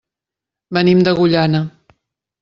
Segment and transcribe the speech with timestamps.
[0.77, 1.61] Venim d'Agullana.